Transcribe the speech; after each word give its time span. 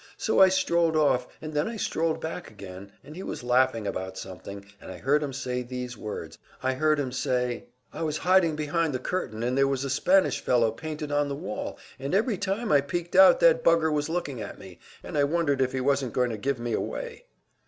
So 0.17 0.39
I 0.39 0.49
strolled 0.49 0.95
off, 0.97 1.27
and 1.43 1.53
then 1.53 1.67
I 1.67 1.77
strolled 1.77 2.19
back 2.19 2.49
again, 2.49 2.91
and 3.03 3.15
he 3.15 3.21
was 3.21 3.43
laughing 3.43 3.85
about 3.85 4.17
something, 4.17 4.65
and 4.81 4.89
I 4.91 4.97
heard 4.97 5.21
him 5.21 5.31
say 5.31 5.61
these 5.61 5.95
words; 5.95 6.39
I 6.63 6.73
heard 6.73 6.99
him 6.99 7.11
say, 7.11 7.65
`I 7.93 8.03
was 8.03 8.17
hiding 8.17 8.55
behind 8.55 8.95
the 8.95 8.99
curtain, 8.99 9.43
and 9.43 9.55
there 9.55 9.67
was 9.67 9.83
a 9.83 9.91
Spanish 9.91 10.39
fellow 10.41 10.71
painted 10.71 11.11
on 11.11 11.29
the 11.29 11.35
wall, 11.35 11.77
and 11.99 12.15
every 12.15 12.39
time 12.39 12.71
I 12.71 12.81
peeked 12.81 13.15
out 13.15 13.39
that 13.41 13.63
bugger 13.63 13.91
was 13.91 14.09
looking 14.09 14.41
at 14.41 14.57
me, 14.57 14.79
and 15.03 15.15
I 15.19 15.23
wondered 15.23 15.61
if 15.61 15.71
he 15.71 15.81
wasn't 15.81 16.13
going 16.13 16.31
to 16.31 16.35
give 16.37 16.57
me 16.57 16.73
away. 16.73 17.25